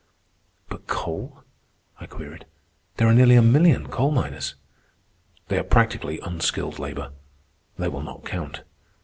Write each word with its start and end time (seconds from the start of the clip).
"But 0.67 0.87
coal?" 0.87 1.43
I 1.99 2.07
queried. 2.07 2.45
"There 2.97 3.07
are 3.07 3.13
nearly 3.13 3.35
a 3.35 3.41
million 3.43 3.87
coal 3.87 4.09
miners." 4.09 4.55
They 5.47 5.59
are 5.59 5.63
practically 5.63 6.19
unskilled 6.21 6.79
labor. 6.79 7.11
They 7.77 7.87
will 7.87 8.01
not 8.01 8.25
count. 8.25 8.63